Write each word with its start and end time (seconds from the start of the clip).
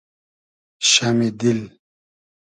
شئمی 0.89 1.27
دیل 1.39 1.61